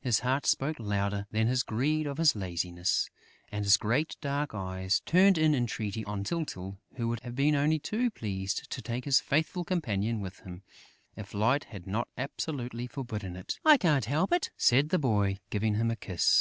[0.00, 3.10] His heart spoke louder than his greed or his laziness;
[3.50, 7.80] and his great dark eyes turned in entreaty on Tyltyl, who would have been only
[7.80, 10.62] too pleased to take his faithful companion with him,
[11.16, 15.74] if Light had not absolutely forbidden it: "I can't help it," said the boy, giving
[15.74, 16.30] him a kiss.